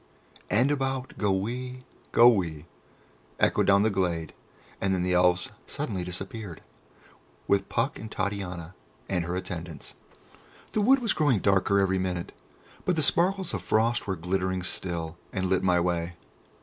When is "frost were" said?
13.61-14.15